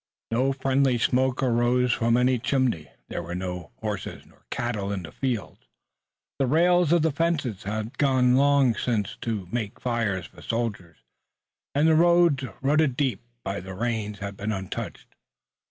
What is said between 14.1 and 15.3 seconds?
had been untouched.